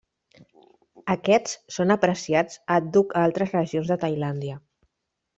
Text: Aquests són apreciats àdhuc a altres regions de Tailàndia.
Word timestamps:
Aquests 1.15 1.51
són 1.75 1.95
apreciats 1.95 2.57
àdhuc 2.79 3.13
a 3.19 3.25
altres 3.27 3.53
regions 3.57 3.91
de 3.93 3.99
Tailàndia. 4.05 4.57